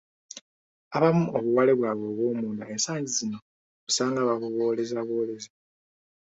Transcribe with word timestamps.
Abamu 0.95 1.25
obuwale 1.37 1.71
bwabwe 1.79 2.05
obw'omunda 2.11 2.63
ensangi 2.73 3.09
zino 3.17 3.37
osanga 3.89 4.27
babubooleza 4.27 4.99
bwoleza. 5.07 5.49